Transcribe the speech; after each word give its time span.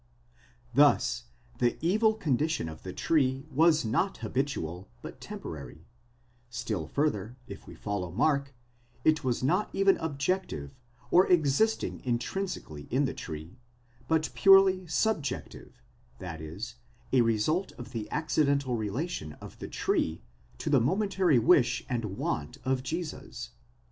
Thus 0.73 1.25
the 1.59 1.77
evil 1.79 2.15
condition 2.15 2.67
of 2.67 2.81
the 2.81 2.91
tree 2.91 3.45
was 3.51 3.85
not 3.85 4.17
habitual 4.17 4.89
but 5.03 5.21
temporary; 5.21 5.85
still 6.49 6.87
further, 6.87 7.37
if 7.47 7.67
we 7.67 7.75
follow 7.75 8.09
Mark, 8.11 8.51
it 9.05 9.23
was 9.23 9.43
not 9.43 9.69
even 9.73 9.97
objective, 9.97 10.75
or 11.11 11.27
existing 11.31 12.01
intrinsically 12.03 12.87
in 12.89 13.05
the 13.05 13.13
tree, 13.13 13.59
but 14.07 14.31
purely 14.33 14.87
subjective, 14.87 15.83
that 16.17 16.41
is,a 16.41 17.21
result 17.21 17.71
of 17.73 17.91
the 17.91 18.09
accidental 18.09 18.75
relation 18.77 19.33
of 19.33 19.59
the 19.59 19.67
tree 19.67 20.23
to 20.57 20.71
the 20.71 20.81
momentary 20.81 21.37
wish 21.37 21.85
and 21.87 22.17
want 22.17 22.57
of 22.65 22.81
Jesus. 22.81 23.51